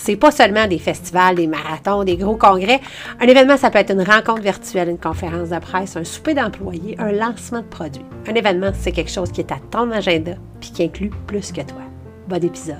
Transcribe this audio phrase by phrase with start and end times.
[0.00, 2.80] C'est pas seulement des festivals, des marathons, des gros congrès.
[3.20, 6.94] Un événement, ça peut être une rencontre virtuelle, une conférence de presse, un souper d'employés,
[6.98, 8.04] un lancement de produits.
[8.28, 11.62] Un événement, c'est quelque chose qui est à ton agenda puis qui inclut plus que
[11.62, 11.82] toi.
[12.28, 12.76] Bon épisode.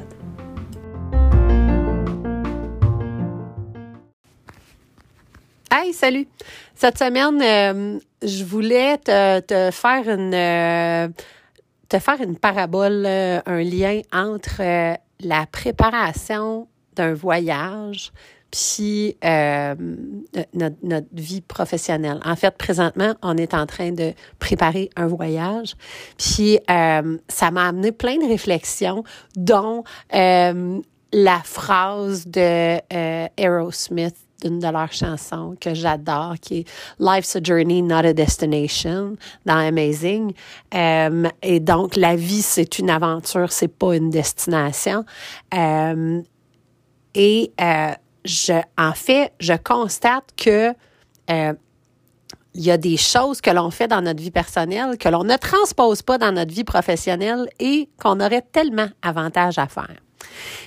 [5.72, 6.28] Hey, salut!
[6.74, 11.08] Cette semaine, euh, je voulais te, faire une euh,
[11.88, 14.62] te faire une parabole, euh, un lien entre
[15.20, 16.68] la préparation
[16.98, 18.12] d'un voyage
[18.50, 22.18] puis notre, notre, vie professionnelle.
[22.24, 25.74] En fait, présentement, on est en train de préparer un voyage.
[26.16, 29.04] Puis ça m'a amené plein de réflexions,
[29.36, 32.78] dont la phrase de
[33.36, 36.64] Aerosmith d'une de leurs chansons que j'adore, qui est
[36.98, 40.32] Life's a Journey, Not a Destination, dans Amazing.
[40.74, 45.04] Euh, et donc, la vie, c'est une aventure, c'est pas une destination.
[45.54, 46.22] Euh,
[47.14, 47.92] et euh,
[48.24, 50.74] je, en fait, je constate que
[52.54, 55.36] il y a des choses que l'on fait dans notre vie personnelle que l'on ne
[55.36, 59.94] transpose pas dans notre vie professionnelle et qu'on aurait tellement avantage à faire.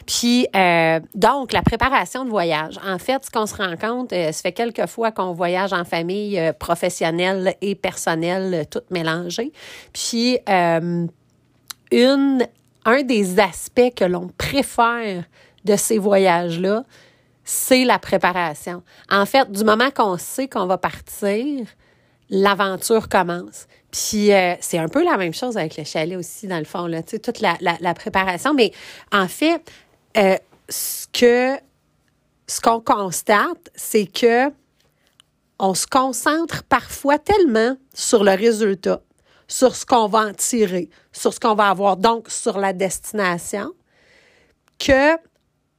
[0.06, 2.80] Puis, euh, donc, la préparation de voyage.
[2.86, 5.84] En fait, ce qu'on se rend compte, euh, ça fait quelques fois qu'on voyage en
[5.84, 9.52] famille euh, professionnelle et personnelle, tout mélangé.
[9.94, 10.40] Puis,
[11.92, 12.48] une,
[12.86, 15.26] un des aspects que l'on préfère
[15.66, 16.84] de ces voyages-là,
[17.44, 18.84] c'est la préparation.
[19.10, 21.66] En fait, du moment qu'on sait qu'on va partir,
[22.30, 23.68] l'aventure commence.
[23.92, 26.88] Puis euh, c'est un peu la même chose avec le chalet aussi, dans le fond,
[26.88, 28.54] là, tu toute la, la, préparation.
[28.54, 28.72] Mais
[29.12, 29.62] en fait,
[30.18, 30.38] euh,
[30.70, 31.60] ce que
[32.48, 34.52] ce qu'on constate, c'est que
[35.60, 39.02] on se concentre parfois tellement sur le résultat,
[39.48, 43.72] sur ce qu'on va en tirer, sur ce qu'on va avoir, donc sur la destination,
[44.80, 45.18] que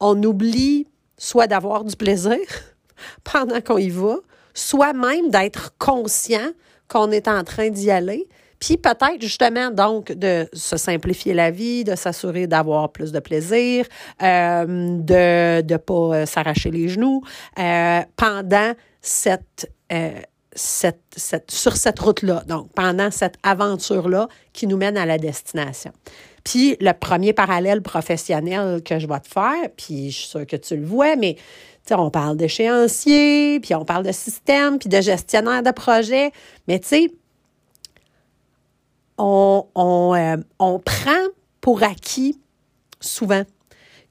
[0.03, 0.87] on oublie
[1.17, 2.37] soit d'avoir du plaisir
[3.25, 4.17] pendant qu'on y va,
[4.53, 6.51] soit même d'être conscient
[6.89, 8.29] qu'on est en train d'y aller.
[8.59, 13.87] Puis peut-être justement donc de se simplifier la vie, de s'assurer d'avoir plus de plaisir,
[14.23, 17.23] euh, de ne pas euh, s'arracher les genoux
[17.59, 19.73] euh, pendant cette,
[20.55, 25.91] cette, cette, sur cette route-là, donc pendant cette aventure-là qui nous mène à la destination.
[26.45, 30.57] Puis le premier parallèle professionnel que je vais te faire, puis je suis sûre que
[30.57, 31.37] tu le vois, mais
[31.91, 36.33] on parle d'échéancier, puis on parle de système, puis de gestionnaire de projet.
[36.69, 37.13] Mais tu sais,
[39.19, 41.29] on, on, euh, on, prend
[41.61, 42.41] pour acquis
[43.01, 43.43] souvent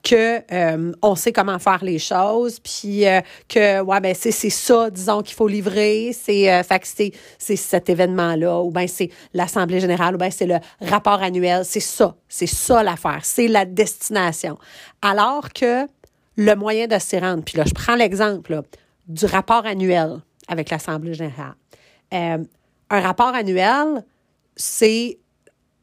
[0.04, 4.90] que euh, on sait comment faire les choses puis euh, que ouais ben c'est ça
[4.90, 9.80] disons qu'il faut livrer c'est euh, c'est c'est cet événement là ou ben c'est l'assemblée
[9.80, 14.58] générale ou ben c'est le rapport annuel c'est ça c'est ça l'affaire c'est la destination
[15.02, 15.86] alors que
[16.36, 17.44] le moyen de s'y rendre.
[17.44, 18.62] Puis là, je prends l'exemple
[19.08, 21.56] du rapport annuel avec l'Assemblée générale.
[22.14, 22.44] Euh,
[22.90, 24.04] un rapport annuel,
[24.56, 25.20] c'est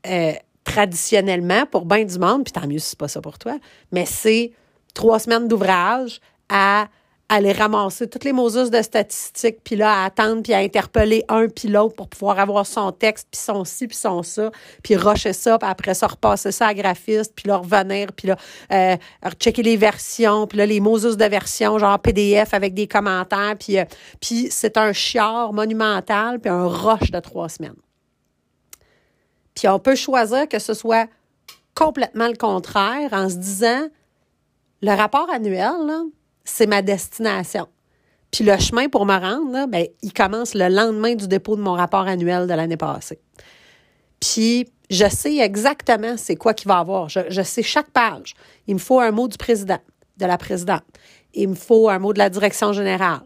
[0.07, 0.33] euh,
[0.79, 3.59] traditionnellement, pour bien du monde, puis tant mieux si c'est pas ça pour toi,
[3.91, 4.53] mais c'est
[4.95, 6.87] trois semaines d'ouvrage à
[7.29, 11.49] aller ramasser toutes les Moses de statistiques, puis là, à attendre, puis à interpeller un
[11.49, 14.53] puis l'autre pour pouvoir avoir son texte, puis son ci, puis son ça,
[14.85, 18.37] puis rusher ça, puis après ça, repasser ça à graphiste, puis là, revenir, puis là,
[18.73, 18.97] euh,
[19.41, 23.81] checker les versions, puis là, les Moses de version, genre PDF avec des commentaires, puis,
[23.81, 23.85] euh,
[24.21, 27.75] puis c'est un chiard monumental, puis un rush de trois semaines.
[29.59, 31.09] Puis on peut choisir que ce soit
[31.75, 33.89] complètement le contraire en se disant,
[34.83, 36.05] le rapport annuel, là,
[36.45, 37.67] c'est ma destination.
[38.31, 41.73] Puis le chemin pour me rendre, ben, il commence le lendemain du dépôt de mon
[41.73, 43.19] rapport annuel de l'année passée.
[44.21, 47.09] Puis je sais exactement c'est quoi qu'il va avoir.
[47.09, 48.35] Je, sais chaque page.
[48.69, 49.79] Il me faut un mot du président,
[50.19, 50.85] de la présidente.
[51.41, 53.21] Il me faut un mot de la direction générale.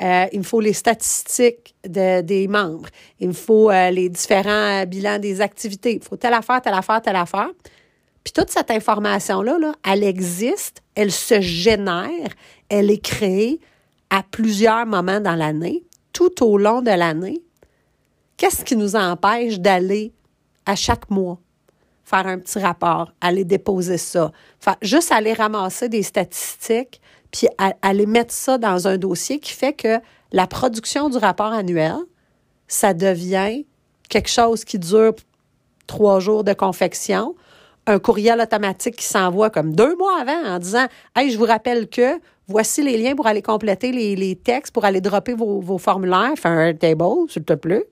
[0.00, 2.88] Euh, il me faut les statistiques des membres.
[3.20, 5.96] Il me faut euh, les différents bilans des activités.
[5.96, 7.50] Il faut telle affaire, telle affaire, telle affaire.
[8.24, 12.30] Puis toute cette information-là, là, elle existe, elle se génère,
[12.68, 13.60] elle est créée
[14.08, 17.42] à plusieurs moments dans l'année, tout au long de l'année.
[18.38, 20.12] Qu'est-ce qui nous empêche d'aller
[20.64, 21.38] à chaque mois?
[22.08, 24.32] Faire un petit rapport, aller déposer ça,
[24.80, 27.00] juste aller ramasser des statistiques,
[27.30, 27.48] puis
[27.82, 30.00] aller mettre ça dans un dossier qui fait que
[30.32, 31.96] la production du rapport annuel,
[32.66, 33.66] ça devient
[34.08, 35.14] quelque chose qui dure
[35.86, 37.34] trois jours de confection.
[37.86, 41.88] Un courriel automatique qui s'envoie comme deux mois avant en disant Hey, je vous rappelle
[41.88, 46.32] que voici les liens pour aller compléter les, textes, pour aller dropper vos, vos formulaires,
[46.36, 47.86] faire un table, s'il te plaît.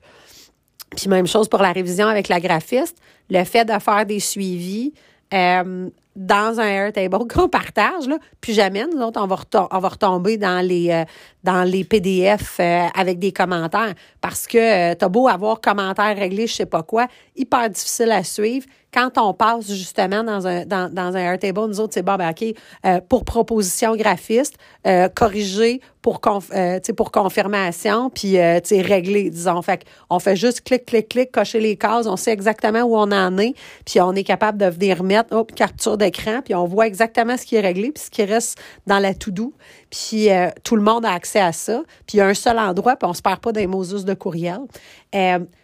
[0.95, 2.97] Puis même chose pour la révision avec la graphiste,
[3.29, 4.93] le fait de faire des suivis.
[5.33, 9.37] Euh, dans un Airtable qu'on partage, là, puis jamais, nous autres, on va,
[9.71, 11.05] on va retomber dans les, euh,
[11.43, 16.53] dans les PDF euh, avec des commentaires parce que t'as beau avoir commentaires réglés, je
[16.53, 18.65] sais pas quoi, hyper difficile à suivre.
[18.93, 22.29] Quand on passe justement dans un, dans, dans un Airtable, nous autres, c'est bon, ben,
[22.29, 22.45] OK,
[22.85, 24.55] euh, pour proposition graphiste,
[24.85, 29.61] euh, corriger pour, conf, euh, pour confirmation, puis euh, régler, disons.
[29.61, 33.11] Fait on fait juste clic, clic, clic, cocher les cases, on sait exactement où on
[33.11, 33.55] en est,
[33.85, 37.45] puis on est capable de venir mettre, hop, capture d'écran, puis on voit exactement ce
[37.45, 39.53] qui est réglé, puis ce qui reste dans la to-do.
[39.89, 41.83] Puis euh, tout le monde a accès à ça.
[42.07, 44.05] Puis il y a un seul endroit, puis on se perd pas dans les Moses
[44.05, 44.59] de courriel.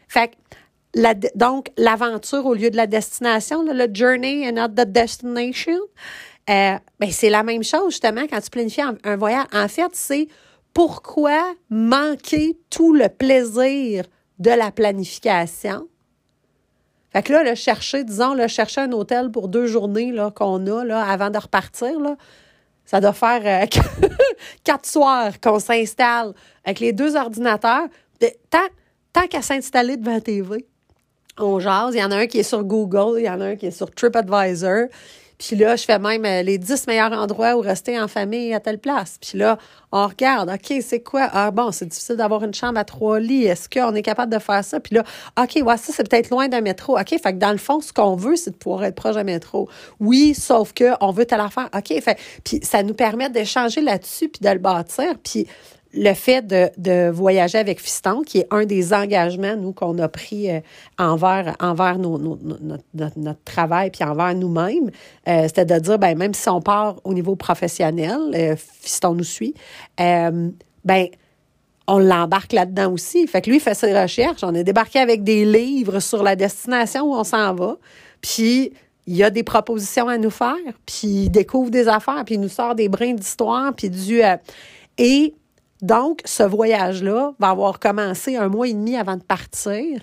[0.09, 0.31] Fait
[1.35, 5.79] donc, l'aventure au lieu de la destination, le journey and not the destination,
[6.49, 9.45] euh, ben, c'est la même chose, justement, quand tu planifies un, voyage.
[9.53, 10.27] En fait, c'est
[10.73, 14.05] pourquoi manquer tout le plaisir
[14.39, 15.87] de la planification.
[17.11, 20.83] Fait que là, le chercher, disons, le chercher un hôtel pour deux journées qu'on a
[20.83, 22.17] là, avant de repartir, là,
[22.85, 24.07] ça doit faire euh,
[24.63, 26.33] quatre soirs qu'on s'installe
[26.65, 27.87] avec les deux ordinateurs.
[28.49, 28.67] Tant,
[29.13, 30.65] tant qu'à s'installer devant la TV,
[31.37, 31.95] on jase.
[31.95, 33.67] Il y en a un qui est sur Google, il y en a un qui
[33.67, 34.87] est sur TripAdvisor.
[35.37, 38.59] Puis là, je fais même euh, les dix meilleurs endroits où rester en famille à
[38.59, 39.17] telle place.
[39.19, 39.57] Puis là,
[39.91, 41.27] on regarde, OK, c'est quoi?
[41.33, 43.45] Ah bon, c'est difficile d'avoir une chambre à trois lits.
[43.45, 44.79] Est-ce qu'on est capable de faire ça?
[44.79, 45.03] Puis là,
[45.37, 46.97] OK, ouais, ça, c'est peut-être loin d'un métro.
[46.97, 49.23] OK, fait que dans le fond, ce qu'on veut, c'est de pouvoir être proche d'un
[49.23, 49.67] métro.
[49.99, 51.69] Oui, sauf que on veut telle affaire.
[51.75, 55.15] OK, fait, puis ça nous permet d'échanger là-dessus puis de le bâtir.
[55.23, 55.47] Puis
[55.93, 60.07] le fait de, de, voyager avec Fiston, qui est un des engagements, nous, qu'on a
[60.07, 60.59] pris euh,
[60.97, 64.89] envers, envers nos, notre, notre, travail puis envers nous-mêmes,
[65.27, 69.23] euh, c'était de dire, ben, même si on part au niveau professionnel, euh, Fiston nous
[69.23, 69.53] suit,
[69.97, 71.07] ben,
[71.87, 73.27] on l'embarque là-dedans aussi.
[73.27, 74.43] Fait que lui, il fait ses recherches.
[74.43, 77.77] On est débarqué avec des livres sur la destination où on s'en va.
[78.21, 78.71] Puis,
[79.05, 80.55] il y a des propositions à nous faire.
[80.85, 82.23] Puis, il découvre des affaires.
[82.25, 83.73] Puis, il nous sort des brins d'histoire.
[83.73, 84.21] Puis, du...
[84.97, 85.33] et
[85.83, 89.99] donc, ce voyage-là va avoir commencé un mois et demi avant de partir,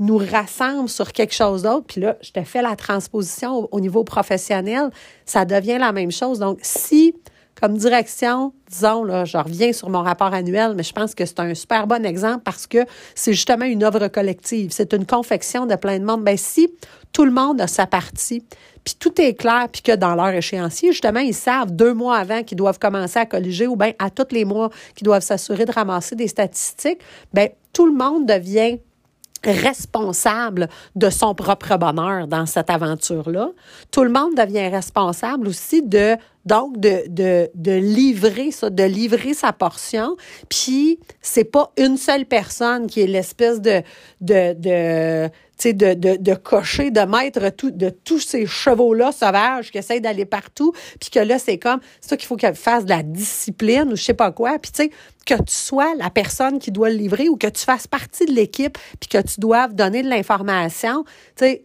[0.00, 1.86] nous rassemble sur quelque chose d'autre.
[1.86, 4.90] Puis là, je te fais la transposition au, niveau professionnel,
[5.24, 6.40] ça devient la même chose.
[6.40, 7.14] Donc, si,
[7.60, 11.38] comme direction, disons, là, je reviens sur mon rapport annuel, mais je pense que c'est
[11.38, 12.84] un super bon exemple parce que
[13.14, 14.72] c'est justement une œuvre collective.
[14.72, 16.24] C'est une confection de plein de monde.
[16.24, 16.74] Ben, si
[17.12, 18.44] tout le monde a sa partie,
[18.84, 22.42] puis tout est clair, puis que dans leur échéancier, justement, ils savent deux mois avant
[22.42, 25.72] qu'ils doivent commencer à colliger ou bien à tous les mois qu'ils doivent s'assurer de
[25.72, 27.00] ramasser des statistiques,
[27.32, 28.78] bien, tout le monde devient
[29.44, 33.50] responsable de son propre bonheur dans cette aventure-là.
[33.90, 36.16] Tout le monde devient responsable aussi de
[36.46, 37.48] donc de,
[37.78, 40.16] livrer ça, de livrer sa portion.
[40.48, 43.82] Puis c'est pas une seule personne qui est l'espèce de,
[44.20, 45.30] de
[45.64, 47.40] de, de, cocher, de mettre
[47.70, 52.10] de tous ces chevaux-là sauvages qui essayent d'aller partout, puis que là, c'est comme, c'est
[52.10, 54.58] ça qu'il faut qu'elle fasse de la discipline ou je sais pas quoi.
[54.58, 54.90] Puis
[55.26, 58.32] que tu sois la personne qui doit le livrer ou que tu fasses partie de
[58.32, 61.04] l'équipe, puis que tu doives donner de l'information,
[61.36, 61.60] tu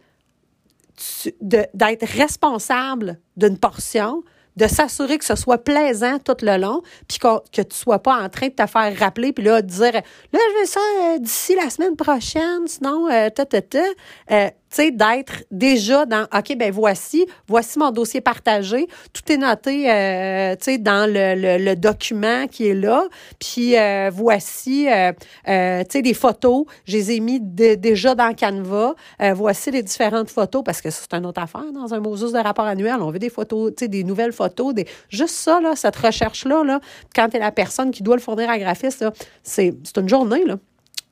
[1.42, 4.22] d'être responsable d'une portion,
[4.56, 8.22] de s'assurer que ce soit plaisant tout le long, puis que, que tu sois pas
[8.22, 11.18] en train de te faire rappeler, puis là, de dire, là, je vais ça euh,
[11.18, 13.84] d'ici la semaine prochaine, sinon, euh, ta, ta, ta.
[14.30, 18.86] Euh, d'être déjà dans, OK, ben voici, voici mon dossier partagé.
[19.12, 23.04] Tout est noté, euh, tu sais, dans le, le, document qui est là.
[23.38, 25.12] Puis euh, voici, euh,
[25.44, 26.64] tu sais, des photos.
[26.86, 28.94] Je les ai mis déjà dans Canva.
[29.34, 32.66] voici les différentes photos, parce que c'est une autre affaire dans un Moses de rapport
[32.66, 32.96] annuel.
[33.00, 34.74] On veut des photos, tu sais, des nouvelles photos.
[34.74, 34.86] Des...
[35.08, 36.80] Juste ça, là, cette recherche-là, là,
[37.14, 39.04] quand tu es la personne qui doit le fournir à graphiste,
[39.42, 40.56] c'est une journée, là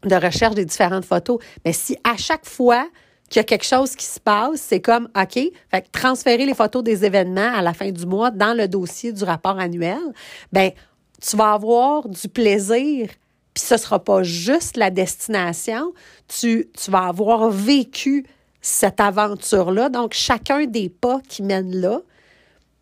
[0.04, 1.38] de recherche des différentes photos.
[1.64, 2.86] Mais si à chaque fois,
[3.28, 5.38] qu'il y a quelque chose qui se passe, c'est comme, OK,
[5.70, 9.24] fait transférer les photos des événements à la fin du mois dans le dossier du
[9.24, 10.12] rapport annuel,
[10.52, 10.70] ben
[11.20, 13.08] tu vas avoir du plaisir,
[13.54, 15.92] puis ce sera pas juste la destination,
[16.28, 18.26] tu, tu vas avoir vécu
[18.60, 19.88] cette aventure-là.
[19.88, 22.00] Donc, chacun des pas qui mènent là,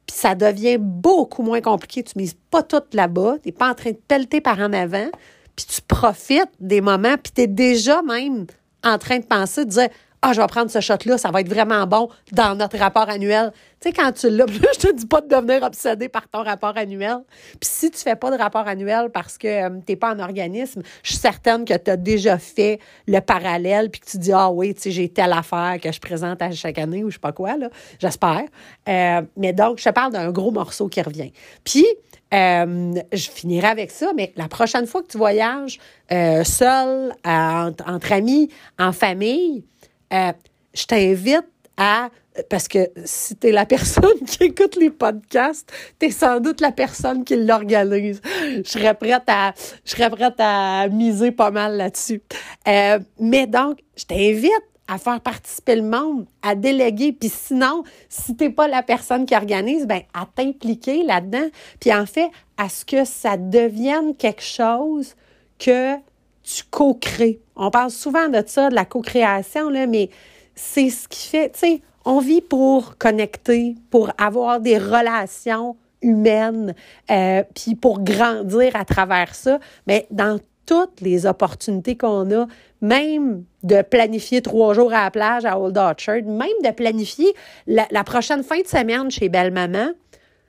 [0.06, 2.02] puis ça devient beaucoup moins compliqué.
[2.02, 5.08] Tu mises pas tout là-bas, tu n'es pas en train de pelleter par en avant,
[5.54, 8.46] puis tu profites des moments, puis tu es déjà même
[8.84, 9.88] en train de penser, de dire
[10.24, 13.50] ah, je vais prendre ce shot-là, ça va être vraiment bon dans notre rapport annuel.
[13.80, 16.76] Tu sais, quand tu l'as, je te dis pas de devenir obsédé par ton rapport
[16.76, 17.18] annuel.
[17.60, 20.20] Puis si tu fais pas de rapport annuel parce que euh, tu n'es pas un
[20.20, 24.32] organisme, je suis certaine que tu as déjà fait le parallèle puis que tu dis,
[24.32, 27.14] ah oui, tu sais, j'ai telle affaire que je présente à chaque année ou je
[27.14, 27.68] sais pas quoi, là.
[27.98, 28.44] J'espère.
[28.88, 31.32] Euh, mais donc, je te parle d'un gros morceau qui revient.
[31.64, 31.86] Puis,
[32.32, 38.48] euh, je finirai avec ça, mais la prochaine fois que tu voyages seul, entre amis,
[38.78, 39.64] en famille,
[40.12, 40.32] euh,
[40.74, 42.10] je t'invite à
[42.48, 46.60] parce que si tu es la personne qui écoute les podcasts, tu es sans doute
[46.60, 48.20] la personne qui l'organise.
[48.56, 49.52] Je serais prête à
[49.84, 52.22] je serais prête à miser pas mal là-dessus.
[52.68, 54.52] Euh, mais donc, je t'invite
[54.88, 57.12] à faire participer le monde, à déléguer.
[57.12, 61.48] Puis sinon, si t'es pas la personne qui organise, ben à t'impliquer là-dedans.
[61.80, 65.14] Puis en fait, à ce que ça devienne quelque chose
[65.58, 65.96] que
[66.42, 67.40] tu co-crées.
[67.56, 70.10] On parle souvent de ça, de la co-création, mais
[70.54, 76.74] c'est ce qui fait, tu sais, on vit pour connecter, pour avoir des relations humaines,
[77.10, 79.60] euh, puis pour grandir à travers ça.
[79.86, 82.46] Mais dans toutes les opportunités qu'on a,
[82.80, 87.32] même de planifier trois jours à la plage à Old Orchard, même de planifier
[87.66, 89.90] la, la prochaine fin de semaine chez Belle Maman,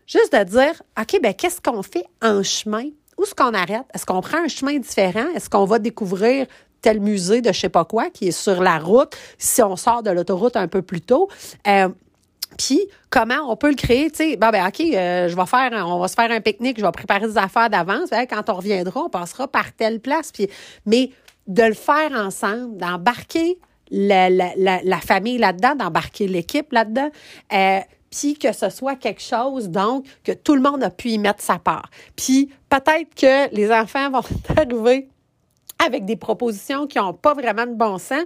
[0.08, 2.90] juste de dire, OK, ben qu'est-ce qu'on fait en chemin?
[3.18, 3.86] Où est-ce qu'on arrête?
[3.94, 5.28] Est-ce qu'on prend un chemin différent?
[5.36, 6.48] Est-ce qu'on va découvrir
[6.82, 10.04] tel musée de je sais pas quoi qui est sur la route si on sort
[10.04, 11.30] de l'autoroute un peu plus tôt?
[11.68, 11.90] Euh,
[12.58, 15.72] puis comment on peut le créer, tu sais, ben, ben OK, euh, je vais faire,
[15.88, 18.10] on va se faire un pique-nique, je vais préparer des affaires d'avance.
[18.30, 20.32] quand on reviendra, on passera par telle place.
[20.32, 20.48] Puis,
[20.86, 21.12] mais
[21.48, 23.58] de le faire ensemble, d'embarquer
[23.92, 27.10] la, la, famille là-dedans, d'embarquer l'équipe là-dedans.
[27.54, 27.80] Euh,
[28.14, 31.42] puis que ce soit quelque chose, donc, que tout le monde a pu y mettre
[31.42, 31.90] sa part.
[32.16, 34.22] Puis peut-être que les enfants vont
[34.56, 35.10] arriver
[35.84, 38.26] avec des propositions qui n'ont pas vraiment de bon sens.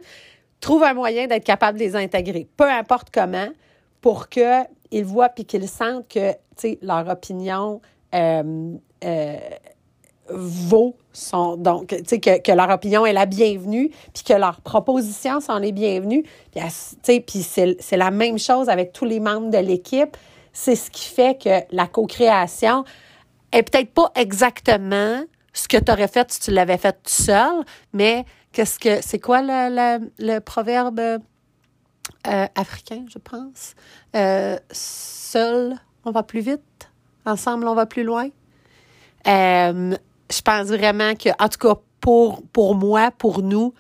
[0.60, 3.48] Trouve un moyen d'être capable de les intégrer, peu importe comment,
[4.02, 6.34] pour qu'ils voient puis qu'ils sentent que,
[6.82, 7.82] leur opinion
[8.16, 9.38] euh, euh,
[10.30, 14.62] vaut son donc tu sais que, que, leur opinion est la bienvenue puis que leurs
[14.62, 16.70] propositions sont les bienvenues puis tu
[17.04, 20.16] sais puis c'est la même chose avec tous les membres de l'équipe.
[20.54, 22.84] C'est ce qui fait que la co-création
[23.52, 27.64] est peut-être pas exactement ce que tu aurais fait si tu l'avais fait tout seul
[27.94, 33.76] mais qu'est-ce que c'est quoi le, le, proverbe euh, africain je pense?
[34.16, 36.92] Euh, seul on va plus vite.
[37.26, 38.30] Ensemble on va plus loin.
[39.28, 39.96] Euh,
[40.32, 43.74] je pense vraiment que, en tout cas, pour, pour moi, pour nous,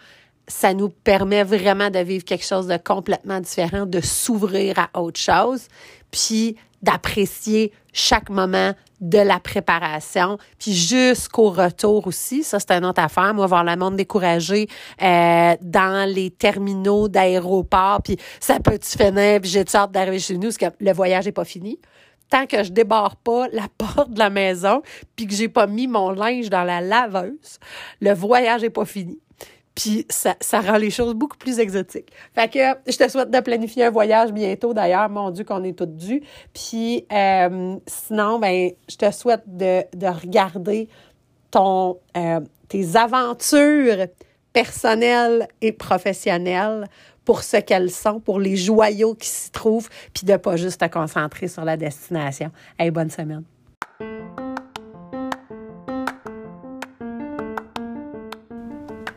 [0.47, 5.19] ça nous permet vraiment de vivre quelque chose de complètement différent, de s'ouvrir à autre
[5.19, 5.67] chose,
[6.11, 12.43] puis d'apprécier chaque moment de la préparation, puis jusqu'au retour aussi.
[12.43, 13.33] Ça, c'est une autre affaire.
[13.33, 14.67] Moi, voir le monde découragé
[15.01, 20.49] euh, dans les terminaux d'aéroport, puis ça peut-tu finir, puis j'ai hâte d'arriver chez nous,
[20.49, 21.79] parce que le voyage n'est pas fini
[22.29, 24.81] tant que je débarre pas la porte de la maison
[25.15, 27.59] puis que j'ai pas mis mon linge dans la laveuse,
[28.01, 29.19] le voyage est pas fini.
[29.75, 32.11] Puis ça, ça rend les choses beaucoup plus exotiques.
[32.33, 35.77] Fait que je te souhaite de planifier un voyage bientôt d'ailleurs, mon Dieu qu'on est
[35.77, 36.23] toutes dues.
[36.51, 40.89] Puis euh, sinon, ben je te souhaite de, de regarder
[41.51, 44.07] ton euh, tes aventures
[44.53, 46.87] personnelles et professionnelles
[47.25, 50.85] pour ce qu'elles sont, pour les joyaux qui s'y trouvent, puis de pas juste te
[50.85, 52.51] concentrer sur la destination.
[52.79, 53.43] Hey, bonne semaine.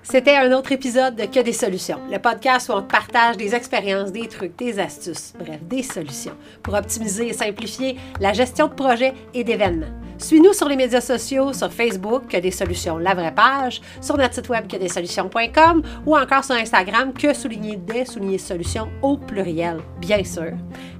[0.02, 4.10] C'était un autre épisode de Que des solutions, le podcast où on partage des expériences,
[4.10, 6.34] des trucs, des astuces, bref, des solutions
[6.64, 9.99] pour optimiser et simplifier la gestion de projets et d'événements.
[10.20, 14.34] Suis-nous sur les médias sociaux, sur Facebook, que des solutions, la vraie page, sur notre
[14.34, 19.16] site web que des solutions.com ou encore sur Instagram, que souligner des souligner solutions au
[19.16, 20.52] pluriel, bien sûr.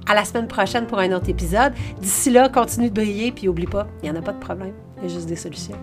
[0.07, 1.73] À la semaine prochaine pour un autre épisode.
[2.01, 4.73] D'ici là, continue de briller puis oublie pas, il n'y en a pas de problème,
[4.97, 5.77] il y a juste des solutions.